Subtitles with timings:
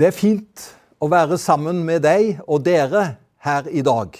[0.00, 0.62] Det er fint
[0.96, 3.02] å være sammen med deg og dere
[3.44, 4.14] her i dag.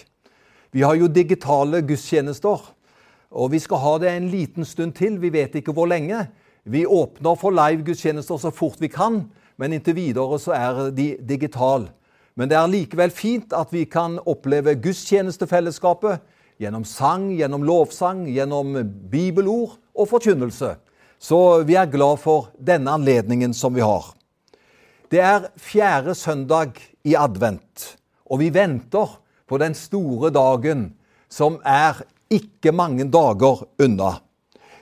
[0.77, 2.67] Vi har jo digitale gudstjenester,
[3.33, 5.17] og vi skal ha det en liten stund til.
[5.23, 6.27] Vi vet ikke hvor lenge.
[6.69, 9.23] Vi åpner for live-gudstjenester så fort vi kan,
[9.57, 11.89] men inntil videre så er de digitale.
[12.37, 16.21] Men det er likevel fint at vi kan oppleve gudstjenestefellesskapet
[16.61, 18.77] gjennom sang, gjennom lovsang, gjennom
[19.09, 20.75] bibelord og forkynnelse.
[21.17, 24.13] Så vi er glad for denne anledningen som vi har.
[25.11, 27.97] Det er fjerde søndag i advent,
[28.31, 29.17] og vi venter
[29.51, 30.93] på den store dagen
[31.27, 34.13] som er ikke mange dager unna.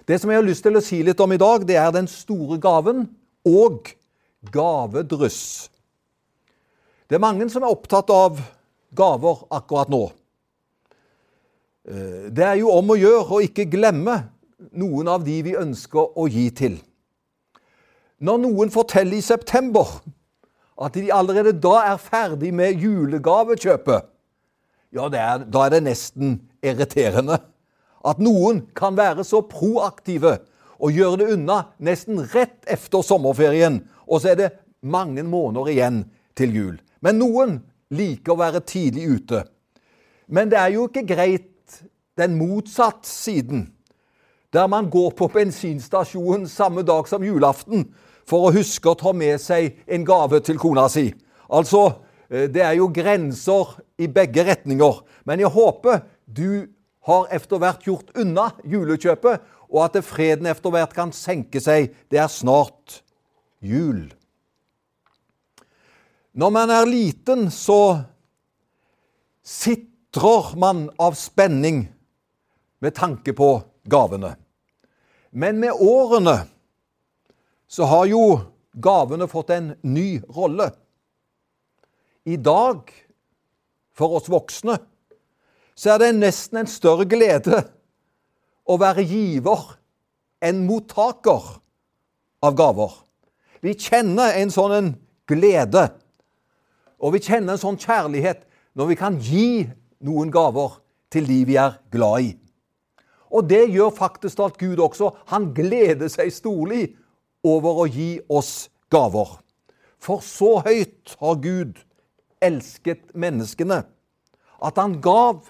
[0.04, 2.10] Det som jeg har lyst til å si litt om i dag, det er den
[2.12, 3.06] store gaven
[3.48, 3.88] og
[4.52, 5.70] gavedryss.
[7.08, 8.36] Det er mange som er opptatt av
[8.96, 10.02] gaver akkurat nå.
[11.88, 14.18] Eh, det er jo om å gjøre å ikke glemme
[14.76, 16.76] noen av de vi ønsker å gi til.
[18.20, 19.88] Når noen forteller i september
[20.78, 24.06] at de allerede da er ferdig med julegavekjøpet,
[24.94, 27.40] ja, er, da er det nesten irriterende.
[28.06, 30.38] At noen kan være så proaktive
[30.78, 36.02] og gjøre det unna nesten rett efter sommerferien, og så er det mange måneder igjen
[36.38, 36.76] til jul.
[37.02, 37.58] Men noen
[37.94, 39.42] liker å være tidlig ute.
[40.28, 41.82] Men det er jo ikke greit
[42.18, 43.68] den motsatt siden,
[44.52, 47.88] der man går på bensinstasjonen samme dag som julaften
[48.28, 51.08] for å huske å ta med seg en gave til kona si.
[51.48, 55.00] Altså, eh, det er jo grenser i begge retninger.
[55.24, 56.68] Men jeg håper du
[57.08, 61.92] har etter hvert gjort unna julekjøpet, og at freden etter hvert kan senke seg.
[62.08, 63.02] Det er snart
[63.64, 64.08] jul.
[66.38, 68.04] Når man er liten, så
[69.42, 71.86] sitrer man av spenning
[72.84, 73.56] med tanke på
[73.88, 74.36] gavene.
[75.32, 76.44] Men med årene
[77.68, 78.22] så har jo
[78.72, 80.70] gavene fått en ny rolle.
[82.24, 82.88] I dag,
[83.96, 84.78] for oss voksne,
[85.78, 87.62] så er det nesten en større glede
[88.68, 89.76] å være giver
[90.44, 91.44] enn mottaker
[92.44, 92.92] av gaver.
[93.62, 94.90] Vi kjenner en sånn en
[95.28, 95.88] glede,
[96.98, 98.44] og vi kjenner en sånn kjærlighet
[98.78, 99.48] når vi kan gi
[100.04, 100.78] noen gaver
[101.12, 102.32] til de vi er glad i.
[103.34, 105.10] Og det gjør faktisk at Gud også.
[105.32, 106.86] Han gleder seg storlig
[107.46, 109.38] over å gi oss gaver.
[109.98, 111.78] For så høyt har Gud
[112.44, 113.82] elsket menneskene
[114.58, 115.46] at han gav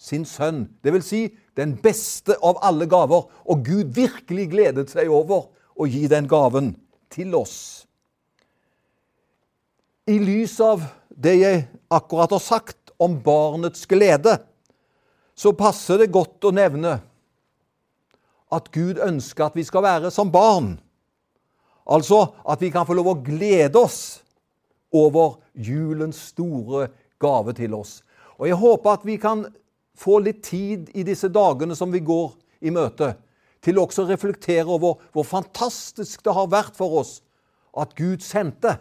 [0.00, 1.04] sin sønn, dvs.
[1.04, 1.22] Si,
[1.56, 3.26] den beste av alle gaver.
[3.44, 6.72] Og Gud virkelig gledet seg over å gi den gaven
[7.12, 7.84] til oss.
[10.08, 14.38] I lys av det jeg akkurat har sagt om barnets glede,
[15.36, 16.98] så passer det godt å nevne
[18.50, 20.74] at Gud ønsker at vi skal være som barn.
[21.90, 24.20] Altså at vi kan få lov å glede oss
[24.94, 26.88] over julens store
[27.22, 28.00] gave til oss.
[28.38, 29.44] Og jeg håper at vi kan
[30.00, 32.32] få litt tid i disse dagene som vi går
[32.64, 33.12] i møte,
[33.60, 37.18] til også å reflektere over hvor fantastisk det har vært for oss
[37.76, 38.78] at Gud sendte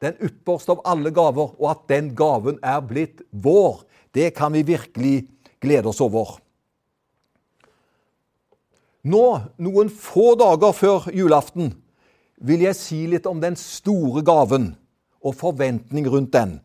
[0.00, 3.82] den ypperste av alle gaver, og at den gaven er blitt vår.
[4.16, 5.26] Det kan vi virkelig
[5.60, 6.38] glede oss over.
[9.02, 9.24] Nå,
[9.56, 11.72] noen få dager før julaften,
[12.40, 14.74] vil jeg si litt om den store gaven
[15.24, 16.58] og forventning rundt den.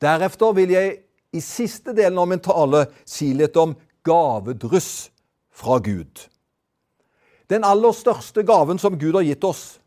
[0.00, 0.92] Deretter vil jeg
[1.32, 3.74] i siste delen av min tale si litt om
[4.04, 5.10] gavedryss
[5.52, 6.26] fra Gud.
[7.48, 9.78] Den aller største gaven som Gud har gitt oss,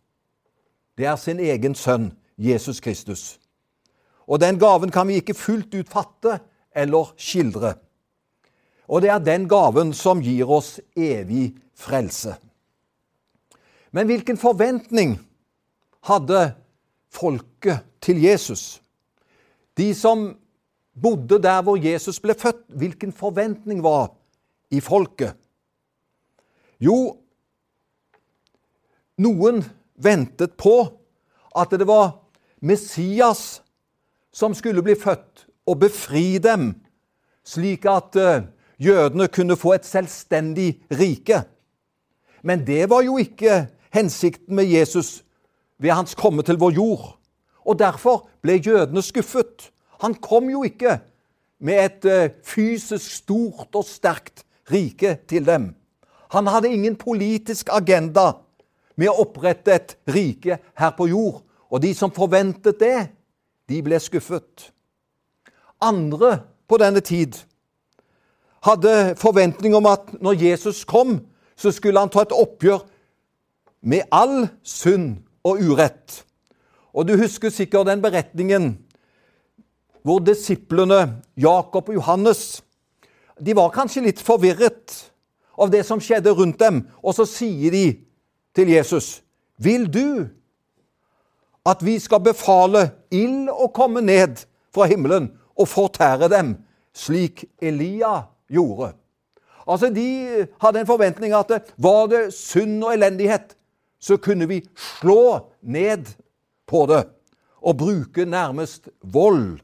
[0.97, 3.38] det er sin egen sønn, Jesus Kristus.
[4.25, 6.40] Og den gaven kan vi ikke fullt ut fatte
[6.75, 7.75] eller skildre.
[8.90, 12.36] Og det er den gaven som gir oss evig frelse.
[13.91, 15.18] Men hvilken forventning
[16.08, 16.53] hadde
[17.12, 18.81] folket til Jesus?
[19.78, 20.34] De som
[21.02, 24.12] bodde der hvor Jesus ble født, hvilken forventning var
[24.72, 25.36] i folket?
[26.80, 27.16] Jo,
[29.18, 29.63] noen
[29.96, 30.75] ventet på
[31.56, 32.18] at det var
[32.59, 33.62] Messias
[34.36, 36.74] som skulle bli født og befri dem,
[37.45, 38.44] slik at eh,
[38.81, 41.45] jødene kunne få et selvstendig rike.
[42.45, 45.24] Men det var jo ikke hensikten med Jesus
[45.81, 47.07] ved hans komme til vår jord.
[47.65, 49.71] Og derfor ble jødene skuffet.
[50.03, 51.00] Han kom jo ikke
[51.59, 55.74] med et eh, fysisk stort og sterkt rike til dem.
[56.31, 58.31] Han hadde ingen politisk agenda
[58.95, 61.41] med å opprette et rike her på jord.
[61.74, 63.07] Og de som forventet det,
[63.69, 64.69] de ble skuffet.
[65.81, 67.39] Andre på denne tid
[68.65, 71.19] hadde forventning om at når Jesus kom,
[71.56, 72.84] så skulle han ta et oppgjør
[73.86, 76.24] med all synd og urett.
[76.96, 78.75] Og du husker sikkert den beretningen
[80.06, 82.62] hvor disiplene Jakob og Johannes
[83.42, 84.94] de var kanskje litt forvirret
[85.60, 87.86] av det som skjedde rundt dem, og så sier de
[88.56, 89.22] til Jesus,
[89.58, 90.28] 'Vil du
[91.66, 96.58] at vi skal befale ild å komme ned fra himmelen og fortære dem,
[96.94, 98.94] slik Elia gjorde?'
[99.67, 103.56] Altså, De hadde en forventning at var det synd og elendighet,
[104.00, 106.06] så kunne vi slå ned
[106.67, 107.06] på det
[107.65, 109.59] og bruke nærmest vold.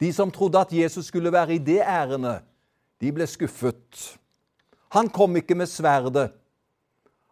[0.00, 2.42] De som trodde at Jesus skulle være i det ærendet,
[3.00, 4.16] de ble skuffet.
[4.90, 6.32] Han kom ikke med sverdet.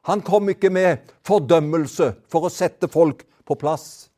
[0.07, 4.09] Han kom ikke med fordømmelse for å sette folk på plass.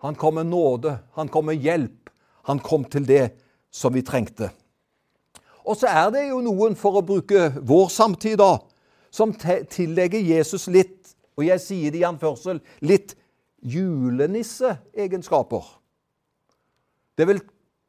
[0.00, 2.10] Han kom med nåde, han kom med hjelp.
[2.48, 3.30] Han kom til det
[3.70, 4.50] som vi trengte.
[5.64, 8.58] Og så er det jo noen, for å bruke vår samtid, da,
[9.10, 13.16] som tillegger Jesus litt, og jeg sier det i anførsel, litt
[13.60, 15.64] julenisseegenskaper.
[17.18, 17.40] Det vil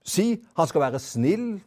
[0.04, 1.62] si han skal være snill,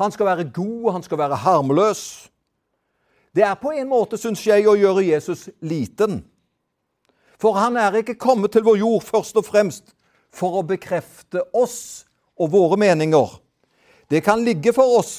[0.00, 2.28] han skal være god, han skal være harmløs.
[3.32, 6.24] Det er på en måte, syns jeg, å gjøre Jesus liten.
[7.40, 9.94] For han er ikke kommet til vår jord først og fremst
[10.32, 12.04] for å bekrefte oss
[12.38, 13.41] og våre meninger.
[14.12, 15.14] Det kan ligge for oss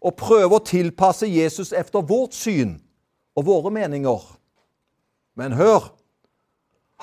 [0.00, 2.78] å prøve å tilpasse Jesus efter vårt syn
[3.36, 4.22] og våre meninger.
[5.36, 5.90] Men hør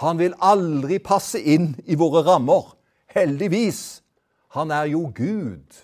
[0.01, 2.72] han vil aldri passe inn i våre rammer.
[3.13, 4.01] Heldigvis.
[4.57, 5.78] Han er jo Gud.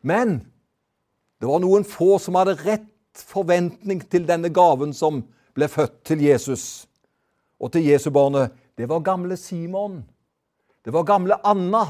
[0.00, 0.38] Men
[1.40, 2.88] det var noen få som hadde rett
[3.28, 5.20] forventning til denne gaven som
[5.54, 6.86] ble født til Jesus
[7.60, 8.54] og til Jesubarnet.
[8.78, 10.00] Det var gamle Simon.
[10.80, 11.84] Det var gamle Anna,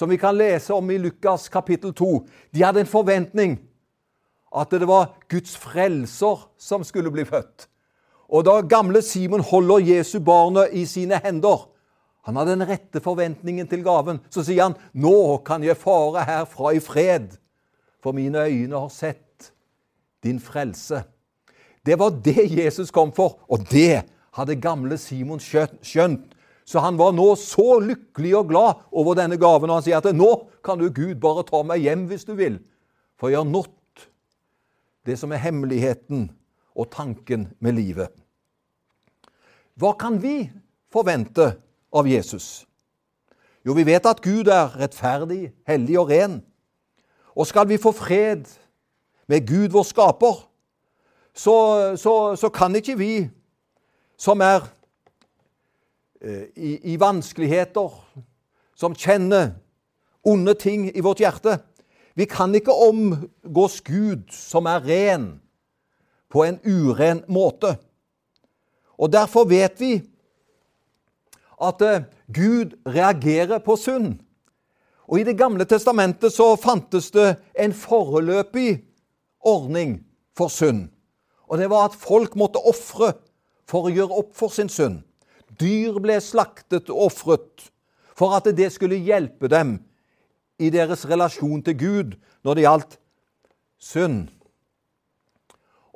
[0.00, 2.22] som vi kan lese om i Lukas kapittel 2.
[2.50, 3.58] De hadde en forventning
[4.56, 7.66] at det var Guds frelser som skulle bli født.
[8.32, 11.66] Og da gamle Simon holder Jesu barnet i sine hender
[12.24, 14.18] Han hadde den rette forventningen til gaven.
[14.30, 17.38] Så sier han, 'Nå kan jeg fare herfra i fred'
[18.02, 19.52] for mine øyne har sett
[20.22, 21.02] din frelse.
[21.86, 26.29] Det var det Jesus kom for, og det hadde gamle Simon skjønt.
[26.70, 30.14] Så han var nå så lykkelig og glad over denne gaven, og han sier at
[30.14, 30.28] nå
[30.62, 32.60] kan du, Gud, bare ta meg hjem hvis du vil,
[33.18, 34.04] for jeg har nådd
[35.08, 36.28] det som er hemmeligheten
[36.78, 38.14] og tanken med livet.
[39.80, 40.44] Hva kan vi
[40.92, 41.56] forvente
[41.90, 42.68] av Jesus?
[43.66, 46.38] Jo, vi vet at Gud er rettferdig, hellig og ren.
[47.34, 48.46] Og skal vi få fred
[49.26, 50.44] med Gud, vår skaper,
[51.34, 51.56] så,
[51.98, 53.14] så, så kan ikke vi
[54.20, 54.70] som er
[56.20, 57.94] i, i, vanskeligheter,
[58.76, 59.54] som kjenner
[60.26, 61.58] onde ting i vårt hjerte
[62.14, 65.40] Vi kan ikke omgås Gud, som er ren,
[66.28, 67.78] på en uren måte.
[68.98, 69.94] Og Derfor vet vi
[71.60, 74.20] at eh, Gud reagerer på synd.
[75.08, 78.84] Og I Det gamle testamentet så fantes det en foreløpig
[79.40, 80.00] ordning
[80.36, 80.88] for synd.
[81.48, 83.12] Og det var at folk måtte ofre
[83.66, 85.02] for å gjøre opp for sin synd.
[85.60, 87.68] Dyr ble slaktet og ofret
[88.16, 89.78] for at det skulle hjelpe dem
[90.60, 92.98] i deres relasjon til Gud når det gjaldt
[93.80, 94.28] synd.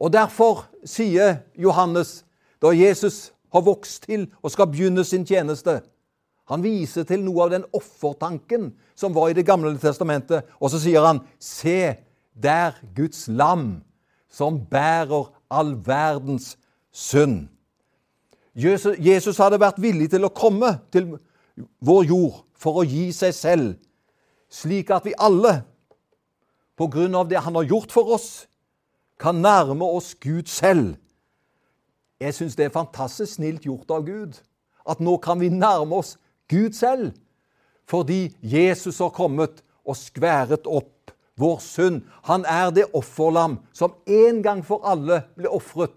[0.00, 2.24] Og Derfor sier Johannes,
[2.60, 5.80] da Jesus har vokst til og skal begynne sin tjeneste,
[6.44, 10.80] han viser til noe av den offertanken som var i Det gamle testamentet, og så
[10.82, 11.96] sier han, se
[12.34, 13.80] der Guds lam
[14.28, 16.56] som bærer all verdens
[16.92, 17.48] synd.
[18.54, 21.16] Jesus hadde vært villig til å komme til
[21.84, 23.70] vår jord for å gi seg selv,
[24.50, 25.62] slik at vi alle,
[26.74, 28.46] på grunn av det han har gjort for oss,
[29.18, 30.96] kan nærme oss Gud selv.
[32.22, 34.38] Jeg syns det er fantastisk snilt gjort av Gud.
[34.86, 36.16] At nå kan vi nærme oss
[36.50, 37.12] Gud selv,
[37.86, 42.02] fordi Jesus har kommet og skværet opp vår synd.
[42.28, 45.92] Han er det offerlam som en gang for alle ble ofret.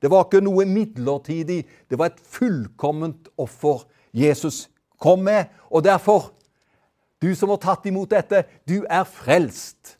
[0.00, 3.84] Det var ikke noe midlertidig, det var et fullkomment offer
[4.16, 4.68] Jesus
[5.00, 5.50] kom med.
[5.70, 6.32] Og derfor,
[7.22, 9.96] du som har tatt imot dette, du er frelst.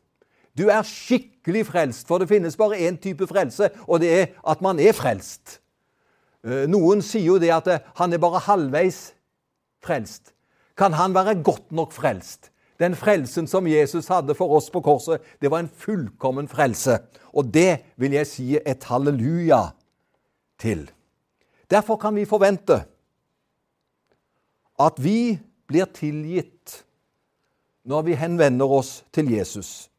[0.57, 4.62] Du er skikkelig frelst, for det finnes bare én type frelse, og det er at
[4.64, 5.61] man er frelst.
[6.45, 9.11] Eh, noen sier jo det at eh, han er bare halvveis
[9.85, 10.33] frelst?
[10.76, 12.49] Kan han være godt nok frelst?
[12.80, 16.97] Den frelsen som Jesus hadde for oss på korset, det var en fullkommen frelse.
[17.37, 19.66] Og det vil jeg si et halleluja
[20.61, 20.85] til.
[21.71, 22.83] Derfor kan vi forvente
[24.81, 25.38] at vi
[25.69, 26.81] blir tilgitt
[27.85, 29.90] når vi henvender oss til Jesus.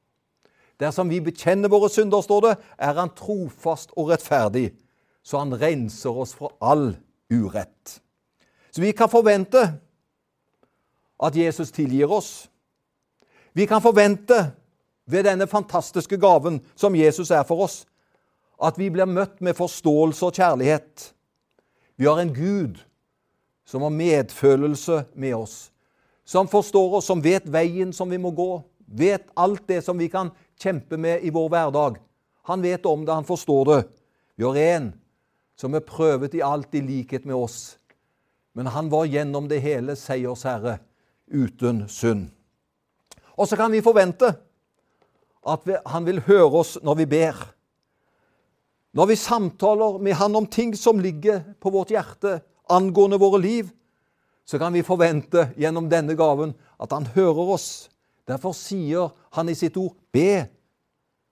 [0.81, 4.71] Dersom vi bekjenner våre synder, står det, er han trofast og rettferdig,
[5.23, 6.95] så han renser oss fra all
[7.29, 7.99] urett.
[8.71, 9.61] Så vi kan forvente
[11.21, 12.49] at Jesus tilgir oss.
[13.53, 14.39] Vi kan forvente
[15.05, 17.85] ved denne fantastiske gaven som Jesus er for oss,
[18.61, 21.11] at vi blir møtt med forståelse og kjærlighet.
[21.97, 22.81] Vi har en Gud
[23.65, 25.71] som har medfølelse med oss,
[26.25, 30.09] som forstår oss, som vet veien som vi må gå, vet alt det som vi
[30.11, 31.99] kan kjempe med i vår hverdag.
[32.49, 33.81] Han vet om det, han forstår det.
[34.35, 34.91] Vi har en
[35.59, 37.77] som er prøvet i alt i likhet med oss,
[38.53, 40.79] men han var gjennom det hele seiersherre
[41.31, 42.29] uten synd.
[43.37, 44.33] Og så kan vi forvente
[45.47, 47.37] at han vil høre oss når vi ber.
[48.91, 53.69] Når vi samtaler med han om ting som ligger på vårt hjerte angående våre liv,
[54.45, 57.87] så kan vi forvente gjennom denne gaven at han hører oss.
[58.27, 60.43] Derfor sier han i sitt ord, be,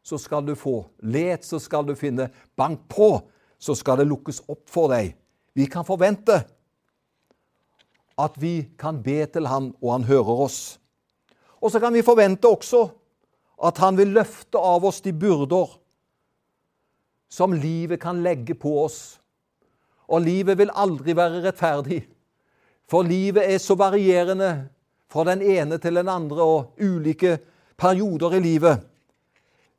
[0.03, 0.85] så skal du få.
[1.03, 2.29] Let, så skal du finne.
[2.55, 3.11] Bank på,
[3.59, 5.11] så skal det lukkes opp for deg.
[5.51, 6.39] Vi kan forvente
[8.19, 10.61] at vi kan be til han, og han hører oss.
[11.59, 12.85] Og så kan vi forvente også
[13.67, 15.75] at han vil løfte av oss de byrder
[17.29, 19.19] som livet kan legge på oss.
[20.09, 22.01] Og livet vil aldri være rettferdig,
[22.89, 24.49] for livet er så varierende
[25.09, 27.37] fra den ene til den andre og ulike
[27.77, 28.81] perioder i livet.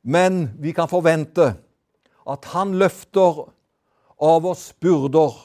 [0.03, 1.51] Men vi kan forvente
[2.31, 3.43] at han løfter
[4.21, 5.35] av oss byrder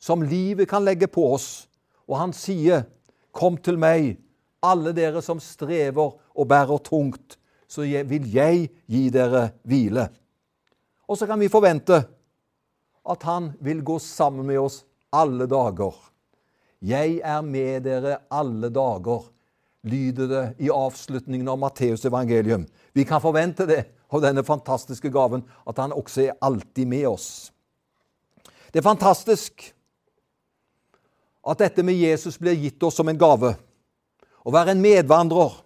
[0.00, 1.68] som livet kan legge på oss.
[2.08, 2.84] Og han sier,
[3.32, 4.18] 'Kom til meg,
[4.62, 10.08] alle dere som strever og bærer tungt, så vil jeg gi dere hvile.
[11.08, 12.00] Og så kan vi forvente
[13.04, 14.82] at han vil gå sammen med oss
[15.12, 15.94] alle dager.
[16.84, 19.26] Jeg er med dere alle dager,
[19.84, 22.64] lyder det i avslutningen av Matteus evangelium.
[22.92, 27.28] Vi kan forvente det av denne fantastiske gaven, at han også er alltid med oss.
[28.72, 29.68] Det er fantastisk
[31.44, 33.52] at dette med Jesus blir gitt oss som en gave.
[34.44, 35.60] Å være en medvandrer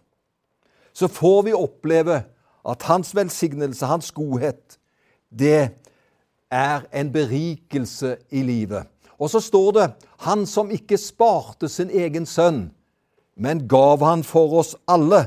[0.98, 2.22] så får vi oppleve
[2.68, 4.77] at hans velsignelse, hans godhet,
[5.30, 5.70] det
[6.50, 8.86] er en berikelse i livet.
[9.18, 12.70] Og så står det 'Han som ikke sparte sin egen sønn,
[13.36, 15.26] men gav han for oss alle'.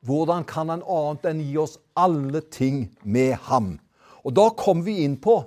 [0.00, 3.78] Hvordan kan han annet enn gi oss alle ting med ham?
[4.24, 5.44] Og Da kommer vi inn på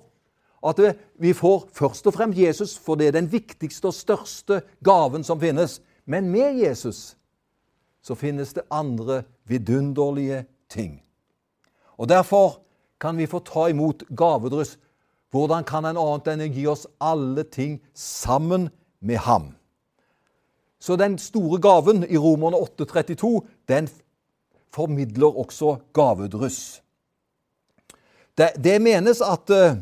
[0.63, 0.80] at
[1.20, 5.39] vi får først og fremst Jesus, for det er den viktigste og største gaven som
[5.39, 5.82] finnes.
[6.06, 7.16] Men med Jesus
[8.01, 11.01] så finnes det andre vidunderlige ting.
[12.00, 12.62] Og Derfor
[13.00, 14.77] kan vi få ta imot gavedryss.
[15.32, 19.51] Hvordan kan en annet enn å gi oss alle ting sammen med ham?
[20.79, 23.89] Så den store gaven i Romerne 8,32, den
[24.72, 26.82] formidler også gavedryss.
[28.38, 29.75] Det, det menes at uh,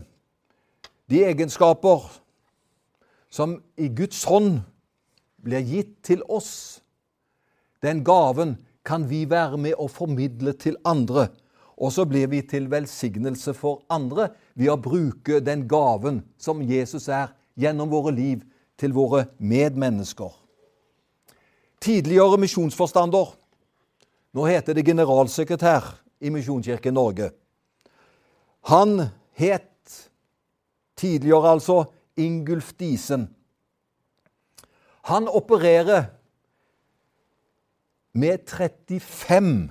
[1.09, 2.09] de egenskaper
[3.29, 4.63] som i Guds hånd
[5.45, 6.81] blir gitt til oss,
[7.85, 11.29] den gaven kan vi være med å formidle til andre.
[11.77, 17.07] Og så blir vi til velsignelse for andre ved å bruke den gaven som Jesus
[17.09, 18.43] er, gjennom våre liv
[18.77, 20.29] til våre medmennesker.
[21.81, 23.31] Tidligere misjonsforstander,
[24.33, 25.87] nå heter det generalsekretær
[26.21, 27.31] i Misjonskirken Norge.
[28.69, 29.07] Han
[29.37, 29.97] het
[30.97, 31.83] tidligere altså
[32.17, 33.27] Ingulf Disen.
[35.09, 36.09] Han opererer
[38.17, 39.69] med 35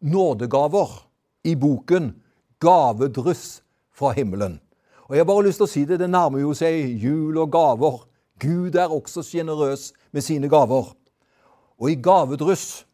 [0.00, 1.11] nådegaver
[1.44, 2.22] i boken
[2.60, 4.60] 'Gavedryss fra himmelen'.
[5.08, 7.50] Og Jeg har bare lyst til å si det, det nærmer jo seg jul og
[7.52, 7.98] gaver.
[8.40, 10.94] Gud er også sjenerøs med sine gaver.
[11.78, 12.86] Og i gavedryss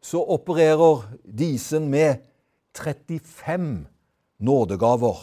[0.00, 2.20] så opererer Disen med
[2.74, 3.86] 35
[4.38, 5.16] nådegaver.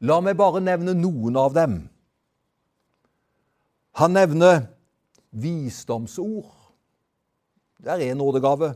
[0.00, 1.76] La meg bare nevne noen av dem.
[3.94, 4.66] Han nevner
[5.30, 6.50] visdomsord.
[7.82, 8.74] Det er en nådegave.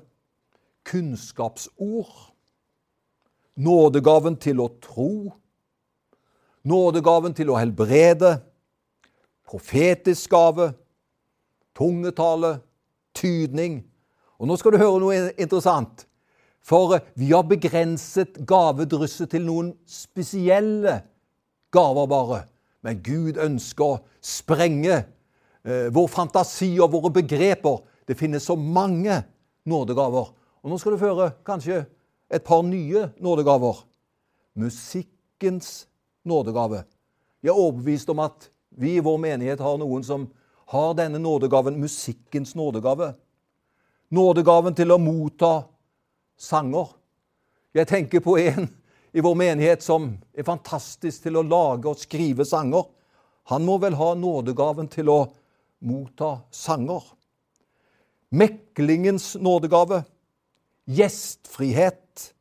[0.85, 2.35] Kunnskapsord.
[3.59, 5.33] Nådegaven til å tro.
[6.69, 8.37] Nådegaven til å helbrede.
[9.49, 10.71] Profetisk gave.
[11.77, 12.59] Tungetale.
[13.19, 13.81] Tydning.
[14.38, 16.05] Og nå skal du høre noe interessant.
[16.62, 21.00] For vi har begrenset gavedrysset til noen spesielle
[21.75, 22.41] gaver bare.
[22.85, 29.19] Men Gud ønsker å sprenge eh, vår fantasi og våre begreper det finnes så mange
[29.69, 30.31] nådegaver.
[30.62, 31.83] Og nå skal du høre kanskje
[32.30, 33.85] et par nye nådegaver.
[34.54, 35.87] Musikkens
[36.25, 36.85] nådegave.
[37.42, 40.26] Jeg er overbevist om at vi i vår menighet har noen som
[40.68, 43.14] har denne nådegaven, musikkens nådegave.
[44.11, 45.68] Nådegaven til å motta
[46.37, 46.90] sanger.
[47.75, 48.68] Jeg tenker på en
[49.12, 52.85] i vår menighet som er fantastisk til å lage og skrive sanger.
[53.49, 55.18] Han må vel ha nådegaven til å
[55.80, 57.04] motta sanger.
[58.28, 60.02] Meklingens nådegave,
[60.88, 62.33] gjestfrihet,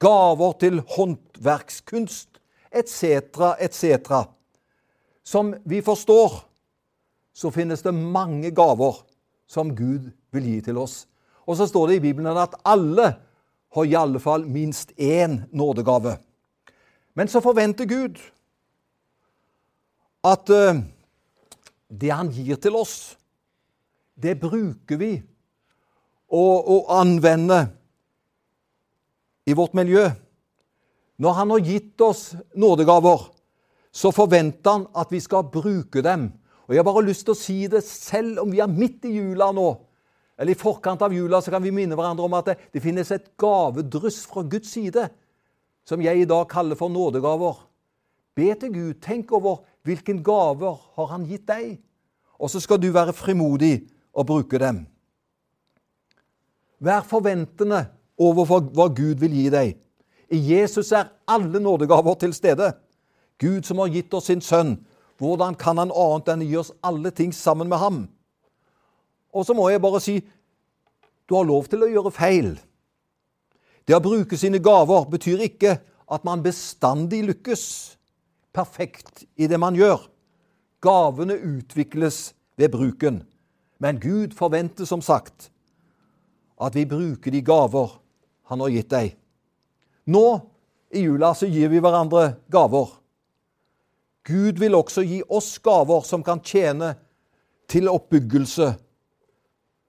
[0.00, 2.40] gaver til håndverkskunst
[2.72, 3.04] etc.,
[3.60, 4.12] etc.
[5.22, 6.40] Som vi forstår,
[7.36, 9.02] så finnes det mange gaver
[9.46, 11.04] som Gud vil gi til oss.
[11.46, 13.12] Og så står det i Bibelen at alle
[13.76, 16.16] har i alle fall minst én nådegave.
[17.14, 18.18] Men så forventer Gud
[20.24, 20.80] at uh,
[21.88, 23.16] det han gir til oss,
[24.16, 25.12] det bruker vi
[26.32, 27.60] og, og anvende
[29.46, 30.08] i vårt miljø.
[31.22, 33.28] Når han har gitt oss nådegaver,
[33.92, 36.28] så forventer han at vi skal bruke dem.
[36.66, 39.14] Og Jeg har bare lyst til å si det selv om vi er midt i
[39.16, 39.68] jula nå,
[40.36, 43.08] eller i forkant av jula, så kan vi minne hverandre om at det, det finnes
[43.14, 45.06] et gavedryss fra Guds side,
[45.86, 47.62] som jeg i dag kaller for nådegaver.
[48.36, 48.98] Be til Gud.
[49.00, 51.78] Tenk over hvilken gaver har Han gitt deg?
[52.36, 54.84] Og så skal du være frimodig og bruke dem.
[56.78, 57.86] Vær forventende
[58.18, 59.76] overfor hva Gud vil gi deg.
[60.32, 62.72] I Jesus er alle nådegaver til stede.
[63.40, 64.76] Gud som har gitt oss sin sønn.
[65.18, 68.00] Hvordan kan han annet enn å gi oss alle ting sammen med ham?
[69.32, 70.20] Og så må jeg bare si
[71.26, 72.54] du har lov til å gjøre feil.
[73.86, 75.76] Det å bruke sine gaver betyr ikke
[76.12, 77.64] at man bestandig lykkes
[78.54, 80.06] perfekt i det man gjør.
[80.82, 83.24] Gavene utvikles ved bruken.
[83.82, 85.50] Men Gud forventer som sagt
[86.56, 87.98] at vi bruker de gaver
[88.46, 89.16] Han har gitt deg.
[90.06, 90.26] Nå
[90.94, 92.92] i jula så gir vi hverandre gaver.
[94.26, 96.92] Gud vil også gi oss gaver som kan tjene
[97.66, 98.68] til oppbyggelse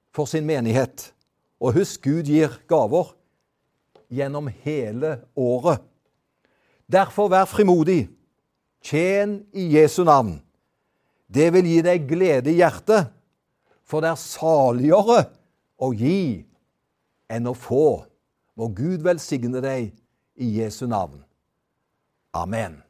[0.10, 1.12] for sin menighet.
[1.62, 3.14] Og husk, Gud gir gaver
[4.10, 5.82] gjennom hele året.
[6.90, 8.08] Derfor vær frimodig.
[8.82, 10.38] Tjen i Jesu navn.
[11.28, 13.10] Det vil gi deg glede i hjertet,
[13.84, 15.18] for det er saligere
[15.78, 16.47] å gi
[17.30, 18.06] enn å få.
[18.58, 19.92] Må Gud velsigne deg
[20.38, 21.24] i Jesu navn.
[22.34, 22.82] Amen.